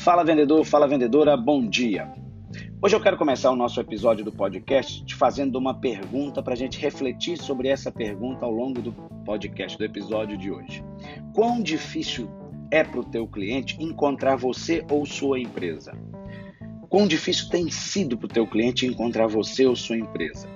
Fala 0.00 0.24
vendedor, 0.24 0.64
fala 0.64 0.88
vendedora, 0.88 1.36
bom 1.36 1.68
dia. 1.68 2.10
Hoje 2.80 2.96
eu 2.96 3.00
quero 3.02 3.18
começar 3.18 3.50
o 3.50 3.56
nosso 3.56 3.78
episódio 3.78 4.24
do 4.24 4.32
podcast 4.32 5.04
te 5.04 5.14
fazendo 5.14 5.56
uma 5.56 5.74
pergunta 5.74 6.42
para 6.42 6.54
a 6.54 6.56
gente 6.56 6.80
refletir 6.80 7.36
sobre 7.36 7.68
essa 7.68 7.92
pergunta 7.92 8.46
ao 8.46 8.50
longo 8.50 8.80
do 8.80 8.92
podcast, 9.26 9.76
do 9.76 9.84
episódio 9.84 10.38
de 10.38 10.50
hoje. 10.50 10.82
Quão 11.34 11.62
difícil 11.62 12.30
é 12.70 12.82
para 12.82 12.98
o 12.98 13.04
teu 13.04 13.26
cliente 13.26 13.76
encontrar 13.78 14.36
você 14.36 14.82
ou 14.90 15.04
sua 15.04 15.38
empresa? 15.38 15.92
Quão 16.88 17.06
difícil 17.06 17.50
tem 17.50 17.70
sido 17.70 18.16
para 18.16 18.24
o 18.24 18.30
teu 18.30 18.46
cliente 18.46 18.86
encontrar 18.86 19.26
você 19.26 19.66
ou 19.66 19.76
sua 19.76 19.98
empresa? 19.98 20.48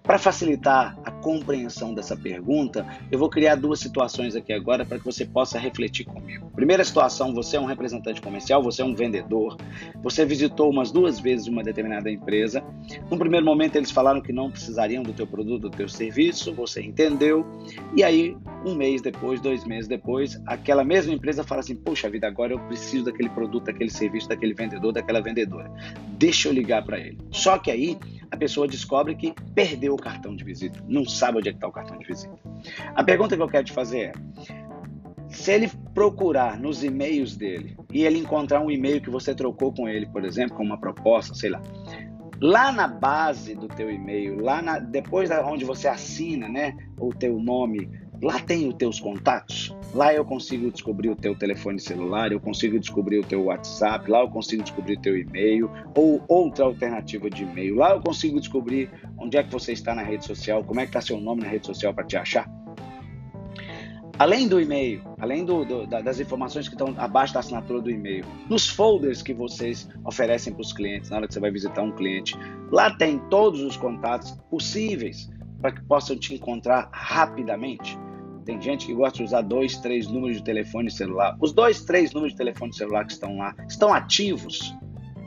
Para 0.00 0.16
facilitar 0.16 0.96
a 1.04 1.10
compreensão 1.22 1.94
dessa 1.94 2.16
pergunta, 2.16 2.84
eu 3.10 3.18
vou 3.18 3.30
criar 3.30 3.54
duas 3.54 3.78
situações 3.78 4.34
aqui 4.34 4.52
agora 4.52 4.84
para 4.84 4.98
que 4.98 5.04
você 5.04 5.24
possa 5.24 5.58
refletir 5.58 6.04
comigo. 6.04 6.50
Primeira 6.54 6.84
situação, 6.84 7.32
você 7.32 7.56
é 7.56 7.60
um 7.60 7.64
representante 7.64 8.20
comercial, 8.20 8.62
você 8.62 8.82
é 8.82 8.84
um 8.84 8.94
vendedor, 8.94 9.56
você 10.02 10.26
visitou 10.26 10.68
umas 10.68 10.90
duas 10.90 11.20
vezes 11.20 11.46
uma 11.46 11.62
determinada 11.62 12.10
empresa. 12.10 12.62
No 13.08 13.16
primeiro 13.16 13.46
momento 13.46 13.76
eles 13.76 13.90
falaram 13.90 14.20
que 14.20 14.32
não 14.32 14.50
precisariam 14.50 15.02
do 15.02 15.12
teu 15.12 15.26
produto, 15.26 15.62
do 15.62 15.70
teu 15.70 15.88
serviço, 15.88 16.52
você 16.52 16.82
entendeu, 16.82 17.46
e 17.96 18.02
aí 18.02 18.36
um 18.66 18.74
mês 18.74 19.00
depois, 19.00 19.40
dois 19.40 19.64
meses 19.64 19.88
depois, 19.88 20.40
aquela 20.46 20.84
mesma 20.84 21.12
empresa 21.12 21.44
fala 21.44 21.60
assim: 21.60 21.76
Poxa 21.76 22.10
vida, 22.10 22.26
agora 22.26 22.52
eu 22.52 22.58
preciso 22.60 23.04
daquele 23.04 23.28
produto, 23.28 23.64
daquele 23.64 23.90
serviço, 23.90 24.28
daquele 24.28 24.54
vendedor, 24.54 24.92
daquela 24.92 25.20
vendedora. 25.20 25.70
Deixa 26.18 26.48
eu 26.48 26.52
ligar 26.52 26.84
para 26.84 26.98
ele. 26.98 27.18
Só 27.30 27.58
que 27.58 27.70
aí 27.70 27.96
a 28.32 28.36
pessoa 28.36 28.66
descobre 28.66 29.14
que 29.14 29.34
perdeu 29.54 29.92
o 29.92 29.98
cartão 29.98 30.34
de 30.34 30.42
visita, 30.42 30.82
não 30.88 31.04
sabe 31.04 31.38
onde 31.38 31.50
é 31.50 31.52
está 31.52 31.68
o 31.68 31.72
cartão 31.72 31.98
de 31.98 32.06
visita. 32.06 32.34
A 32.94 33.04
pergunta 33.04 33.36
que 33.36 33.42
eu 33.42 33.48
quero 33.48 33.64
te 33.64 33.72
fazer 33.72 34.00
é: 34.00 34.12
se 35.28 35.52
ele 35.52 35.70
procurar 35.94 36.58
nos 36.58 36.82
e-mails 36.82 37.36
dele 37.36 37.76
e 37.92 38.04
ele 38.04 38.18
encontrar 38.18 38.60
um 38.60 38.70
e-mail 38.70 39.02
que 39.02 39.10
você 39.10 39.34
trocou 39.34 39.70
com 39.72 39.86
ele, 39.86 40.06
por 40.06 40.24
exemplo, 40.24 40.56
com 40.56 40.64
uma 40.64 40.78
proposta, 40.78 41.34
sei 41.34 41.50
lá, 41.50 41.62
lá 42.40 42.72
na 42.72 42.88
base 42.88 43.54
do 43.54 43.68
teu 43.68 43.90
e-mail, 43.90 44.40
lá 44.40 44.62
na, 44.62 44.78
depois 44.78 45.28
da 45.28 45.46
onde 45.46 45.66
você 45.66 45.86
assina, 45.86 46.48
né, 46.48 46.74
o 46.98 47.12
teu 47.12 47.38
nome, 47.38 47.90
lá 48.22 48.38
tem 48.38 48.68
os 48.68 48.74
teus 48.74 49.00
contatos. 49.00 49.76
Lá 49.92 50.14
eu 50.14 50.24
consigo 50.24 50.70
descobrir 50.70 51.10
o 51.10 51.16
teu 51.16 51.34
telefone 51.34 51.80
celular, 51.80 52.30
eu 52.30 52.40
consigo 52.40 52.78
descobrir 52.78 53.18
o 53.18 53.24
teu 53.24 53.44
WhatsApp, 53.44 54.08
lá 54.10 54.20
eu 54.20 54.30
consigo 54.30 54.62
descobrir 54.62 54.96
o 54.96 55.00
teu 55.00 55.18
e-mail 55.18 55.70
ou 55.96 56.22
outra 56.28 56.64
alternativa 56.64 57.28
de 57.28 57.42
e-mail. 57.42 57.74
Lá 57.74 57.90
eu 57.90 58.00
consigo 58.00 58.38
descobrir 58.38 58.88
onde 59.18 59.36
é 59.36 59.42
que 59.42 59.50
você 59.50 59.72
está 59.72 59.94
na 59.94 60.02
rede 60.02 60.24
social, 60.24 60.62
como 60.64 60.80
é 60.80 60.84
que 60.84 60.90
está 60.90 61.00
seu 61.00 61.20
nome 61.20 61.42
na 61.42 61.48
rede 61.48 61.66
social 61.66 61.92
para 61.92 62.04
te 62.04 62.16
achar. 62.16 62.48
Além 64.18 64.46
do 64.46 64.60
e-mail, 64.60 65.02
além 65.18 65.44
do, 65.44 65.64
do, 65.64 65.86
das 65.86 66.20
informações 66.20 66.68
que 66.68 66.74
estão 66.74 66.94
abaixo 66.96 67.34
da 67.34 67.40
assinatura 67.40 67.80
do 67.80 67.90
e-mail, 67.90 68.24
nos 68.48 68.68
folders 68.68 69.22
que 69.22 69.34
vocês 69.34 69.88
oferecem 70.04 70.52
para 70.52 70.62
os 70.62 70.72
clientes, 70.72 71.10
na 71.10 71.16
hora 71.16 71.26
que 71.26 71.34
você 71.34 71.40
vai 71.40 71.50
visitar 71.50 71.82
um 71.82 71.90
cliente, 71.90 72.36
lá 72.70 72.94
tem 72.94 73.18
todos 73.30 73.62
os 73.62 73.76
contatos 73.76 74.30
possíveis 74.48 75.28
para 75.60 75.72
que 75.72 75.82
possam 75.82 76.16
te 76.16 76.34
encontrar 76.34 76.88
rapidamente. 76.92 77.98
Tem 78.44 78.60
gente 78.60 78.86
que 78.86 78.94
gosta 78.94 79.18
de 79.18 79.24
usar 79.24 79.42
dois, 79.42 79.76
três 79.78 80.08
números 80.08 80.38
de 80.38 80.44
telefone 80.44 80.90
celular. 80.90 81.36
Os 81.40 81.52
dois, 81.52 81.84
três 81.84 82.12
números 82.12 82.32
de 82.32 82.38
telefone 82.38 82.74
celular 82.74 83.04
que 83.06 83.12
estão 83.12 83.36
lá 83.36 83.54
estão 83.68 83.92
ativos. 83.92 84.74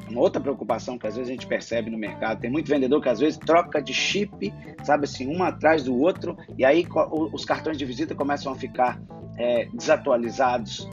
Uma 0.10 0.22
outra 0.22 0.40
preocupação 0.40 0.98
que 0.98 1.08
às 1.08 1.16
vezes 1.16 1.30
a 1.30 1.34
gente 1.34 1.48
percebe 1.48 1.90
no 1.90 1.98
mercado, 1.98 2.40
tem 2.40 2.50
muito 2.50 2.68
vendedor 2.68 3.02
que 3.02 3.10
às 3.10 3.20
vezes 3.20 3.40
troca 3.40 3.82
de 3.82 3.94
chip, 3.94 4.54
sabe 4.84 5.06
assim, 5.06 5.28
um 5.28 5.44
atrás 5.44 5.84
do 5.84 5.98
outro, 6.00 6.38
e 6.58 6.64
aí 6.64 6.86
os 7.34 7.44
cartões 7.44 7.78
de 7.78 7.86
visita 7.86 8.14
começam 8.14 8.52
a 8.52 8.56
ficar 8.56 9.02
é, 9.38 9.68
desatualizados. 9.74 10.88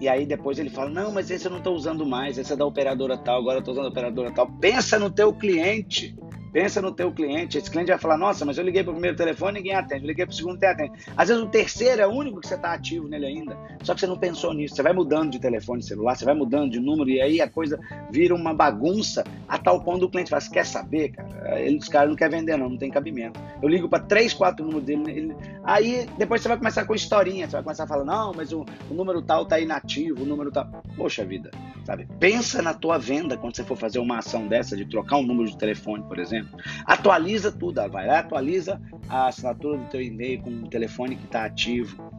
E 0.00 0.08
aí 0.08 0.26
depois 0.26 0.58
ele 0.58 0.70
fala: 0.70 0.90
Não, 0.90 1.12
mas 1.12 1.30
esse 1.30 1.46
eu 1.46 1.50
não 1.50 1.58
estou 1.58 1.74
usando 1.74 2.06
mais, 2.06 2.38
esse 2.38 2.52
é 2.52 2.56
da 2.56 2.64
operadora 2.64 3.16
tal, 3.16 3.40
agora 3.40 3.56
eu 3.56 3.60
estou 3.60 3.72
usando 3.72 3.86
a 3.86 3.90
operadora 3.90 4.30
tal. 4.30 4.46
Pensa 4.58 4.98
no 4.98 5.10
teu 5.10 5.32
cliente. 5.32 6.16
Pensa 6.52 6.82
no 6.82 6.92
teu 6.92 7.10
cliente, 7.10 7.56
esse 7.56 7.70
cliente 7.70 7.88
vai 7.88 7.98
falar, 7.98 8.18
nossa, 8.18 8.44
mas 8.44 8.58
eu 8.58 8.64
liguei 8.64 8.82
para 8.82 8.90
o 8.90 8.94
primeiro 8.94 9.16
telefone 9.16 9.58
ninguém 9.58 9.74
atende, 9.74 10.04
eu 10.04 10.08
liguei 10.08 10.26
para 10.26 10.32
o 10.32 10.36
segundo 10.36 10.62
e 10.62 10.66
atende. 10.66 10.92
Às 11.16 11.28
vezes 11.28 11.42
o 11.42 11.46
terceiro 11.46 12.02
é 12.02 12.06
o 12.06 12.10
único 12.10 12.40
que 12.40 12.48
você 12.48 12.54
está 12.54 12.74
ativo 12.74 13.08
nele 13.08 13.26
ainda, 13.26 13.56
só 13.82 13.94
que 13.94 14.00
você 14.00 14.06
não 14.06 14.18
pensou 14.18 14.52
nisso. 14.52 14.74
Você 14.74 14.82
vai 14.82 14.92
mudando 14.92 15.30
de 15.30 15.38
telefone 15.38 15.82
celular, 15.82 16.14
você 16.14 16.24
vai 16.24 16.34
mudando 16.34 16.70
de 16.70 16.78
número 16.78 17.08
e 17.08 17.20
aí 17.22 17.40
a 17.40 17.48
coisa 17.48 17.80
vira 18.10 18.34
uma 18.34 18.52
bagunça 18.52 19.24
a 19.48 19.58
tal 19.58 19.80
ponto 19.82 20.00
do 20.00 20.10
cliente 20.10 20.30
fala, 20.30 20.42
quer 20.42 20.66
saber, 20.66 21.10
cara? 21.10 21.60
Ele, 21.60 21.78
os 21.78 21.88
caras 21.88 22.10
não 22.10 22.16
quer 22.16 22.30
vender 22.30 22.56
não, 22.56 22.68
não 22.68 22.76
tem 22.76 22.90
cabimento. 22.90 23.40
Eu 23.62 23.68
ligo 23.68 23.88
para 23.88 24.02
três, 24.02 24.34
quatro 24.34 24.64
números 24.64 24.84
dele, 24.84 25.02
ele... 25.10 25.36
aí 25.64 26.08
depois 26.18 26.40
você 26.40 26.48
vai 26.48 26.56
começar 26.58 26.84
com 26.84 26.94
historinha, 26.94 27.46
você 27.46 27.52
vai 27.52 27.62
começar 27.62 27.84
a 27.84 27.86
falar, 27.86 28.04
não, 28.04 28.32
mas 28.34 28.52
o, 28.52 28.64
o 28.90 28.94
número 28.94 29.22
tal 29.22 29.44
está 29.44 29.58
inativo, 29.58 30.22
o 30.22 30.26
número 30.26 30.50
tal... 30.50 30.66
Poxa 30.96 31.24
vida, 31.24 31.50
sabe? 31.84 32.06
Pensa 32.18 32.60
na 32.62 32.74
tua 32.74 32.98
venda 32.98 33.36
quando 33.36 33.56
você 33.56 33.64
for 33.64 33.76
fazer 33.76 33.98
uma 33.98 34.18
ação 34.18 34.46
dessa 34.46 34.76
de 34.76 34.84
trocar 34.84 35.16
um 35.16 35.22
número 35.22 35.50
de 35.50 35.56
telefone, 35.56 36.02
por 36.04 36.18
exemplo. 36.18 36.58
Atualiza 36.86 37.50
tudo, 37.50 37.88
vai 37.88 38.06
lá, 38.06 38.20
atualiza 38.20 38.80
a 39.08 39.28
assinatura 39.28 39.78
do 39.78 39.84
teu 39.86 40.00
e-mail 40.00 40.42
com 40.42 40.50
o 40.50 40.68
telefone 40.68 41.16
que 41.16 41.24
está 41.24 41.44
ativo. 41.44 42.10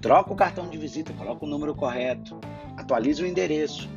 Troca 0.00 0.32
o 0.32 0.36
cartão 0.36 0.68
de 0.68 0.78
visita, 0.78 1.12
coloca 1.12 1.44
o 1.44 1.48
número 1.48 1.74
correto, 1.74 2.38
atualiza 2.76 3.24
o 3.24 3.26
endereço, 3.26 3.88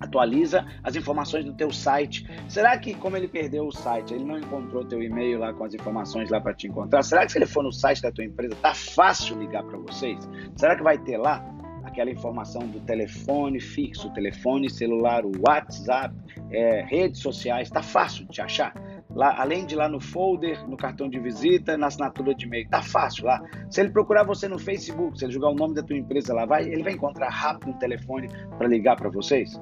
atualiza 0.00 0.64
as 0.82 0.96
informações 0.96 1.44
do 1.44 1.52
teu 1.54 1.72
site. 1.72 2.26
Será 2.48 2.76
que 2.78 2.94
como 2.94 3.16
ele 3.16 3.28
perdeu 3.28 3.66
o 3.66 3.72
site, 3.72 4.14
ele 4.14 4.24
não 4.24 4.38
encontrou 4.38 4.84
teu 4.84 5.02
e-mail 5.02 5.38
lá 5.38 5.52
com 5.52 5.64
as 5.64 5.74
informações 5.74 6.30
lá 6.30 6.40
para 6.40 6.54
te 6.54 6.66
encontrar? 6.66 7.02
Será 7.02 7.24
que 7.24 7.32
se 7.32 7.38
ele 7.38 7.46
for 7.46 7.62
no 7.62 7.72
site 7.72 8.02
da 8.02 8.12
tua 8.12 8.24
empresa, 8.24 8.54
tá 8.56 8.74
fácil 8.74 9.38
ligar 9.38 9.62
para 9.64 9.78
vocês? 9.78 10.28
Será 10.56 10.76
que 10.76 10.82
vai 10.82 10.98
ter 10.98 11.16
lá 11.16 11.44
aquela 11.84 12.10
informação 12.10 12.66
do 12.66 12.80
telefone 12.80 13.60
fixo, 13.60 14.12
telefone 14.12 14.68
celular, 14.68 15.24
o 15.24 15.32
WhatsApp, 15.46 16.14
é, 16.50 16.82
redes 16.82 17.20
sociais? 17.20 17.70
Tá 17.70 17.82
fácil 17.82 18.26
de 18.28 18.40
achar? 18.40 18.74
Lá, 19.10 19.34
além 19.38 19.64
de 19.64 19.74
lá 19.74 19.88
no 19.88 19.98
folder, 19.98 20.68
no 20.68 20.76
cartão 20.76 21.08
de 21.08 21.18
visita, 21.18 21.78
na 21.78 21.86
assinatura 21.86 22.34
de 22.34 22.44
e-mail. 22.44 22.68
Tá 22.68 22.82
fácil 22.82 23.24
lá. 23.24 23.42
Se 23.70 23.80
ele 23.80 23.88
procurar 23.88 24.24
você 24.24 24.46
no 24.46 24.58
Facebook, 24.58 25.18
se 25.18 25.24
ele 25.24 25.32
jogar 25.32 25.48
o 25.48 25.54
nome 25.54 25.74
da 25.74 25.82
tua 25.82 25.96
empresa 25.96 26.34
lá, 26.34 26.44
vai, 26.44 26.64
ele 26.64 26.82
vai 26.82 26.92
encontrar 26.92 27.30
rápido 27.30 27.70
um 27.70 27.78
telefone 27.78 28.28
para 28.58 28.68
ligar 28.68 28.96
para 28.96 29.08
vocês. 29.08 29.58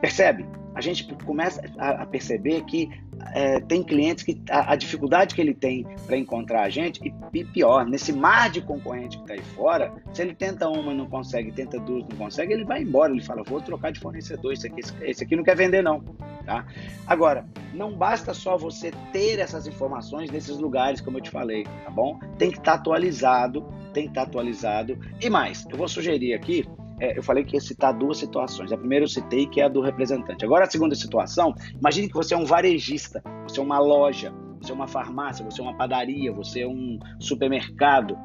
Percebe? 0.00 0.46
A 0.74 0.80
gente 0.82 1.04
começa 1.24 1.62
a, 1.78 2.04
perceber 2.04 2.62
que 2.64 2.90
é, 3.32 3.60
tem 3.60 3.82
clientes 3.82 4.22
que 4.22 4.38
a, 4.50 4.74
a, 4.74 4.76
dificuldade 4.76 5.34
que 5.34 5.40
ele 5.40 5.54
tem 5.54 5.86
para 6.06 6.18
encontrar 6.18 6.64
a 6.64 6.68
gente, 6.68 7.00
e, 7.02 7.14
e, 7.38 7.44
pior, 7.46 7.86
nesse 7.86 8.12
mar 8.12 8.50
de 8.50 8.60
concorrente 8.60 9.16
que 9.16 9.22
está 9.22 9.34
aí 9.34 9.42
fora, 9.54 9.90
se 10.12 10.20
ele 10.20 10.34
tenta 10.34 10.68
uma 10.68 10.92
e 10.92 10.96
não 10.96 11.06
consegue, 11.06 11.50
tenta 11.50 11.78
duas 11.80 12.06
não 12.06 12.16
consegue, 12.18 12.52
ele 12.52 12.64
vai 12.64 12.82
embora. 12.82 13.10
Ele 13.10 13.22
fala: 13.22 13.42
vou 13.42 13.58
trocar 13.62 13.90
de 13.90 14.00
fornecedor, 14.00 14.52
esse 14.52 14.66
aqui, 14.66 14.82
esse 15.00 15.24
aqui 15.24 15.34
não 15.34 15.42
quer 15.42 15.56
vender, 15.56 15.82
não. 15.82 16.00
Tá? 16.44 16.66
Agora, 17.06 17.46
não 17.72 17.96
basta 17.96 18.34
só 18.34 18.56
você 18.56 18.92
ter 19.12 19.38
essas 19.38 19.66
informações 19.66 20.30
nesses 20.30 20.58
lugares, 20.58 21.00
como 21.00 21.16
eu 21.16 21.22
te 21.22 21.30
falei, 21.30 21.64
tá 21.64 21.90
bom? 21.90 22.20
Tem 22.38 22.50
que 22.50 22.58
estar 22.58 22.72
tá 22.72 22.78
atualizado, 22.78 23.62
tem 23.94 24.04
que 24.04 24.10
estar 24.10 24.22
tá 24.22 24.28
atualizado. 24.28 24.98
E 25.22 25.30
mais, 25.30 25.66
eu 25.70 25.76
vou 25.78 25.88
sugerir 25.88 26.34
aqui 26.34 26.68
é, 27.00 27.18
eu 27.18 27.22
falei 27.22 27.44
que 27.44 27.56
ia 27.56 27.60
citar 27.60 27.92
duas 27.92 28.18
situações. 28.18 28.72
A 28.72 28.78
primeira 28.78 29.04
eu 29.04 29.08
citei 29.08 29.46
que 29.46 29.60
é 29.60 29.64
a 29.64 29.68
do 29.68 29.80
representante. 29.80 30.44
Agora 30.44 30.64
a 30.64 30.70
segunda 30.70 30.94
situação, 30.94 31.54
imagine 31.78 32.08
que 32.08 32.14
você 32.14 32.34
é 32.34 32.36
um 32.36 32.44
varejista, 32.44 33.22
você 33.46 33.60
é 33.60 33.62
uma 33.62 33.78
loja, 33.78 34.32
você 34.60 34.72
é 34.72 34.74
uma 34.74 34.86
farmácia, 34.86 35.44
você 35.44 35.60
é 35.60 35.64
uma 35.64 35.76
padaria, 35.76 36.32
você 36.32 36.62
é 36.62 36.68
um 36.68 36.98
supermercado. 37.20 38.18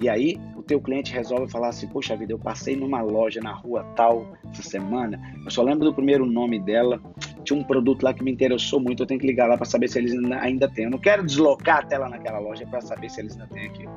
E 0.00 0.08
aí 0.08 0.38
o 0.56 0.62
teu 0.62 0.80
cliente 0.80 1.12
resolve 1.12 1.50
falar 1.50 1.68
assim: 1.68 1.86
"Poxa 1.88 2.16
vida, 2.16 2.32
eu 2.32 2.38
passei 2.38 2.76
numa 2.76 3.00
loja 3.00 3.40
na 3.40 3.52
rua 3.52 3.84
tal 3.94 4.26
essa 4.50 4.62
semana. 4.62 5.20
Eu 5.44 5.50
só 5.50 5.62
lembro 5.62 5.84
do 5.84 5.94
primeiro 5.94 6.26
nome 6.26 6.58
dela. 6.58 7.00
Tinha 7.44 7.58
um 7.58 7.62
produto 7.62 8.02
lá 8.02 8.12
que 8.12 8.24
me 8.24 8.32
interessou 8.32 8.80
muito. 8.80 9.02
Eu 9.02 9.06
tenho 9.06 9.20
que 9.20 9.26
ligar 9.26 9.48
lá 9.48 9.56
para 9.56 9.64
saber 9.64 9.88
se 9.88 9.98
eles 9.98 10.12
ainda 10.32 10.68
têm. 10.68 10.84
Eu 10.84 10.90
não 10.90 10.98
quero 10.98 11.24
deslocar 11.24 11.78
até 11.78 11.96
lá 11.96 12.08
naquela 12.08 12.40
loja 12.40 12.66
para 12.66 12.80
saber 12.80 13.08
se 13.08 13.20
eles 13.20 13.32
ainda 13.32 13.46
têm 13.46 13.66
aquilo. 13.66 13.92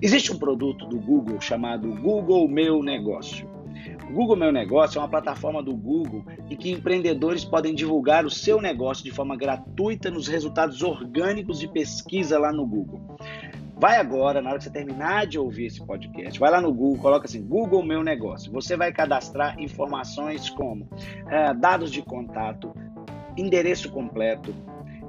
Existe 0.00 0.32
um 0.32 0.38
produto 0.38 0.86
do 0.86 0.98
Google 0.98 1.40
chamado 1.40 1.88
Google 2.00 2.48
Meu 2.48 2.82
Negócio. 2.82 3.53
Google 4.10 4.36
Meu 4.36 4.52
Negócio 4.52 4.98
é 4.98 5.02
uma 5.02 5.08
plataforma 5.08 5.62
do 5.62 5.74
Google 5.74 6.24
em 6.50 6.56
que 6.56 6.70
empreendedores 6.70 7.44
podem 7.44 7.74
divulgar 7.74 8.24
o 8.24 8.30
seu 8.30 8.60
negócio 8.60 9.04
de 9.04 9.10
forma 9.10 9.36
gratuita 9.36 10.10
nos 10.10 10.28
resultados 10.28 10.82
orgânicos 10.82 11.58
de 11.58 11.68
pesquisa 11.68 12.38
lá 12.38 12.52
no 12.52 12.66
Google. 12.66 13.00
Vai 13.76 13.96
agora, 13.96 14.40
na 14.40 14.50
hora 14.50 14.58
que 14.58 14.64
você 14.64 14.70
terminar 14.70 15.26
de 15.26 15.38
ouvir 15.38 15.66
esse 15.66 15.84
podcast, 15.84 16.38
vai 16.38 16.50
lá 16.50 16.60
no 16.60 16.72
Google, 16.72 17.02
coloca 17.02 17.26
assim, 17.26 17.42
Google 17.44 17.82
Meu 17.82 18.04
Negócio. 18.04 18.52
Você 18.52 18.76
vai 18.76 18.92
cadastrar 18.92 19.60
informações 19.60 20.48
como 20.48 20.88
é, 21.28 21.52
dados 21.52 21.90
de 21.90 22.00
contato, 22.00 22.72
endereço 23.36 23.90
completo, 23.90 24.54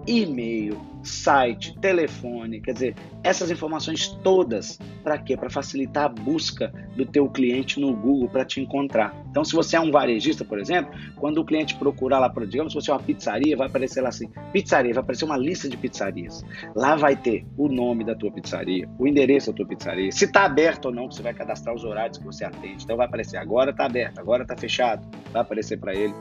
e-mail, 0.07 0.79
site, 1.03 1.77
telefone, 1.79 2.59
quer 2.61 2.73
dizer, 2.73 2.95
essas 3.23 3.49
informações 3.51 4.07
todas 4.23 4.79
para 5.03 5.17
quê? 5.17 5.37
Para 5.37 5.49
facilitar 5.49 6.05
a 6.05 6.09
busca 6.09 6.73
do 6.95 7.05
teu 7.05 7.29
cliente 7.29 7.79
no 7.79 7.95
Google 7.95 8.27
para 8.29 8.43
te 8.43 8.59
encontrar. 8.59 9.15
Então, 9.29 9.43
se 9.43 9.53
você 9.53 9.75
é 9.75 9.79
um 9.79 9.91
varejista, 9.91 10.43
por 10.43 10.59
exemplo, 10.59 10.93
quando 11.15 11.39
o 11.39 11.45
cliente 11.45 11.75
procurar 11.75 12.19
lá, 12.19 12.33
digamos, 12.47 12.73
se 12.73 12.79
você 12.79 12.91
é 12.91 12.93
uma 12.93 13.01
pizzaria, 13.01 13.55
vai 13.55 13.67
aparecer 13.67 14.01
lá 14.01 14.09
assim, 14.09 14.29
pizzaria, 14.51 14.93
vai 14.93 15.03
aparecer 15.03 15.25
uma 15.25 15.37
lista 15.37 15.69
de 15.69 15.77
pizzarias. 15.77 16.43
Lá 16.75 16.95
vai 16.95 17.15
ter 17.15 17.45
o 17.57 17.67
nome 17.67 18.03
da 18.03 18.15
tua 18.15 18.31
pizzaria, 18.31 18.89
o 18.97 19.07
endereço 19.07 19.51
da 19.51 19.57
tua 19.57 19.67
pizzaria, 19.67 20.11
se 20.11 20.25
está 20.25 20.45
aberto 20.45 20.85
ou 20.85 20.91
não, 20.91 21.09
você 21.09 21.21
vai 21.21 21.33
cadastrar 21.33 21.75
os 21.75 21.83
horários 21.83 22.17
que 22.17 22.25
você 22.25 22.45
atende. 22.45 22.83
Então 22.83 22.97
vai 22.97 23.05
aparecer 23.05 23.37
agora 23.37 23.71
está 23.71 23.85
aberto, 23.85 24.19
agora 24.19 24.43
está 24.43 24.55
fechado, 24.57 25.07
vai 25.31 25.41
aparecer 25.41 25.77
para 25.77 25.93
ele. 25.93 26.13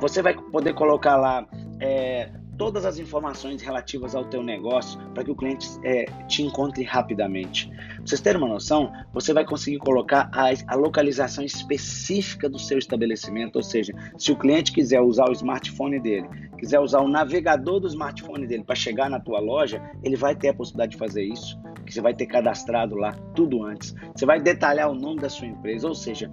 Você 0.00 0.22
vai 0.22 0.34
poder 0.34 0.74
colocar 0.74 1.16
lá 1.16 1.46
é, 1.80 2.30
todas 2.58 2.84
as 2.84 2.98
informações 2.98 3.62
relativas 3.62 4.16
ao 4.16 4.24
teu 4.24 4.42
negócio 4.42 5.00
para 5.14 5.22
que 5.22 5.30
o 5.30 5.36
cliente 5.36 5.68
é, 5.84 6.04
te 6.26 6.42
encontre 6.42 6.82
rapidamente. 6.82 7.68
Pra 7.68 8.04
vocês 8.04 8.20
terem 8.20 8.42
uma 8.42 8.48
noção, 8.48 8.92
você 9.14 9.32
vai 9.32 9.44
conseguir 9.44 9.78
colocar 9.78 10.28
a, 10.34 10.48
a, 10.66 10.74
localização 10.74 11.44
específica 11.44 12.48
do 12.48 12.58
seu 12.58 12.76
estabelecimento, 12.76 13.56
ou 13.56 13.62
seja, 13.62 13.94
se 14.18 14.32
o 14.32 14.36
cliente 14.36 14.72
quiser 14.72 15.00
usar 15.00 15.28
o 15.28 15.32
smartphone 15.32 16.00
dele, 16.00 16.28
quiser 16.58 16.80
usar 16.80 17.00
o 17.00 17.08
navegador 17.08 17.78
do 17.78 17.86
smartphone 17.86 18.46
dele 18.46 18.64
para 18.64 18.74
chegar 18.74 19.08
na 19.08 19.20
tua 19.20 19.38
loja, 19.38 19.80
ele 20.02 20.16
vai 20.16 20.34
ter 20.34 20.48
a 20.48 20.54
possibilidade 20.54 20.92
de 20.92 20.98
fazer 20.98 21.22
isso, 21.22 21.56
que 21.86 21.94
você 21.94 22.00
vai 22.00 22.12
ter 22.12 22.26
cadastrado 22.26 22.96
lá 22.96 23.12
tudo 23.34 23.62
antes. 23.62 23.94
Você 24.16 24.26
vai 24.26 24.40
detalhar 24.40 24.90
o 24.90 24.94
nome 24.94 25.20
da 25.20 25.28
sua 25.28 25.46
empresa, 25.46 25.86
ou 25.86 25.94
seja, 25.94 26.28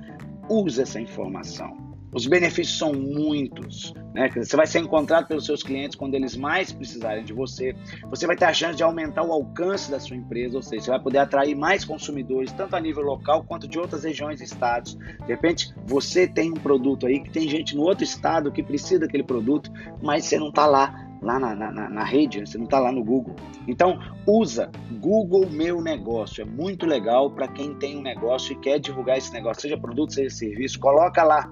use 0.50 0.82
essa 0.82 1.00
informação. 1.00 1.85
Os 2.16 2.26
benefícios 2.28 2.78
são 2.78 2.94
muitos. 2.94 3.94
Né? 4.14 4.30
Você 4.34 4.56
vai 4.56 4.66
ser 4.66 4.80
encontrado 4.80 5.28
pelos 5.28 5.46
seus 5.46 5.62
clientes 5.62 5.98
quando 5.98 6.16
eles 6.16 6.38
mais 6.38 6.72
precisarem 6.72 7.26
de 7.26 7.34
você. 7.34 7.76
Você 8.10 8.26
vai 8.26 8.38
ter 8.38 8.46
a 8.46 8.54
chance 8.54 8.78
de 8.78 8.84
aumentar 8.84 9.22
o 9.24 9.34
alcance 9.34 9.92
da 9.92 10.00
sua 10.00 10.16
empresa, 10.16 10.56
ou 10.56 10.64
seja, 10.64 10.84
você 10.84 10.92
vai 10.92 11.00
poder 11.02 11.18
atrair 11.18 11.56
mais 11.56 11.84
consumidores, 11.84 12.54
tanto 12.54 12.74
a 12.74 12.80
nível 12.80 13.04
local 13.04 13.44
quanto 13.44 13.68
de 13.68 13.78
outras 13.78 14.06
regiões 14.06 14.40
e 14.40 14.46
estados. 14.46 14.96
De 14.96 15.28
repente, 15.28 15.76
você 15.86 16.26
tem 16.26 16.52
um 16.52 16.56
produto 16.56 17.06
aí 17.06 17.20
que 17.20 17.30
tem 17.30 17.50
gente 17.50 17.76
no 17.76 17.82
outro 17.82 18.06
estado 18.06 18.50
que 18.50 18.64
precisa 18.64 19.02
daquele 19.02 19.24
produto, 19.24 19.70
mas 20.02 20.24
você 20.24 20.40
não 20.40 20.48
está 20.48 20.66
lá 20.66 21.02
lá 21.22 21.40
na, 21.40 21.56
na, 21.56 21.90
na, 21.90 22.04
rede, 22.04 22.40
você 22.40 22.58
não 22.58 22.66
está 22.66 22.80
lá 22.80 22.92
no 22.92 23.04
Google. 23.04 23.36
Então, 23.68 24.00
usa 24.28 24.70
Google 25.02 25.50
Meu 25.50 25.82
Negócio. 25.82 26.44
É 26.44 26.46
muito 26.46 26.86
legal 26.86 27.32
para 27.32 27.48
quem 27.48 27.74
tem 27.74 27.98
um 27.98 28.02
negócio 28.02 28.54
e 28.54 28.56
quer 28.58 28.80
divulgar 28.80 29.18
esse 29.18 29.34
negócio, 29.34 29.64
seja 29.64 29.76
produto, 29.76 30.14
seja 30.14 30.30
serviço. 30.30 30.80
Coloca 30.80 31.24
lá 31.24 31.50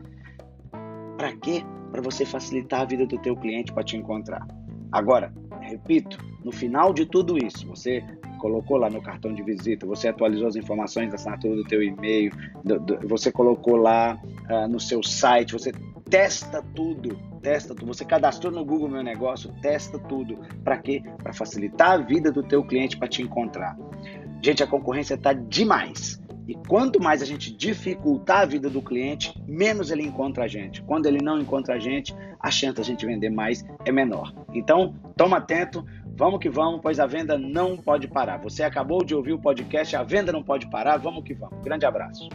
para 1.23 1.31
quê? 1.37 1.63
Para 1.89 2.01
você 2.01 2.25
facilitar 2.25 2.81
a 2.81 2.85
vida 2.85 3.05
do 3.05 3.17
teu 3.17 3.33
cliente 3.37 3.71
para 3.71 3.81
te 3.81 3.95
encontrar. 3.95 4.45
Agora, 4.91 5.33
repito, 5.61 6.17
no 6.43 6.51
final 6.51 6.93
de 6.93 7.05
tudo 7.05 7.37
isso, 7.37 7.65
você 7.65 8.03
colocou 8.39 8.75
lá 8.75 8.89
no 8.89 9.01
cartão 9.01 9.33
de 9.33 9.41
visita, 9.41 9.85
você 9.85 10.09
atualizou 10.09 10.47
as 10.47 10.57
informações 10.57 11.07
da 11.07 11.15
assinatura 11.15 11.55
do 11.55 11.63
teu 11.63 11.81
e-mail, 11.81 12.29
do, 12.65 12.77
do, 12.77 13.07
você 13.07 13.31
colocou 13.31 13.77
lá 13.77 14.19
uh, 14.49 14.67
no 14.67 14.81
seu 14.81 15.01
site, 15.01 15.53
você 15.53 15.71
testa 16.09 16.61
tudo, 16.75 17.17
testa 17.41 17.73
tudo. 17.73 17.87
Você 17.87 18.03
cadastrou 18.03 18.51
no 18.51 18.65
Google 18.65 18.89
Meu 18.89 19.01
Negócio, 19.01 19.49
testa 19.61 19.97
tudo. 19.97 20.37
Para 20.61 20.77
quê? 20.77 21.01
Para 21.23 21.31
facilitar 21.31 21.91
a 21.91 21.97
vida 21.99 22.33
do 22.33 22.43
teu 22.43 22.65
cliente 22.65 22.97
para 22.97 23.07
te 23.07 23.21
encontrar. 23.21 23.77
Gente, 24.41 24.61
a 24.61 24.67
concorrência 24.67 25.13
está 25.13 25.31
demais. 25.31 26.21
E 26.47 26.55
quanto 26.67 27.01
mais 27.01 27.21
a 27.21 27.25
gente 27.25 27.55
dificultar 27.55 28.41
a 28.41 28.45
vida 28.45 28.69
do 28.69 28.81
cliente, 28.81 29.33
menos 29.47 29.91
ele 29.91 30.03
encontra 30.03 30.43
a 30.43 30.47
gente. 30.47 30.81
Quando 30.81 31.05
ele 31.05 31.23
não 31.23 31.39
encontra 31.39 31.75
a 31.75 31.79
gente, 31.79 32.13
a 32.39 32.51
chance 32.51 32.75
da 32.75 32.83
gente 32.83 33.05
vender 33.05 33.29
mais 33.29 33.65
é 33.85 33.91
menor. 33.91 34.33
Então, 34.53 34.93
toma 35.15 35.37
atento, 35.37 35.85
vamos 36.15 36.39
que 36.39 36.49
vamos, 36.49 36.81
pois 36.81 36.99
a 36.99 37.05
venda 37.05 37.37
não 37.37 37.77
pode 37.77 38.07
parar. 38.07 38.37
Você 38.37 38.63
acabou 38.63 39.03
de 39.03 39.15
ouvir 39.15 39.33
o 39.33 39.39
podcast 39.39 39.95
A 39.95 40.03
Venda 40.03 40.31
Não 40.31 40.43
Pode 40.43 40.69
Parar, 40.69 40.97
vamos 40.97 41.23
que 41.23 41.33
vamos. 41.33 41.63
Grande 41.63 41.85
abraço. 41.85 42.27